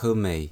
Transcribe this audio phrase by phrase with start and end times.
[0.00, 0.50] 很美。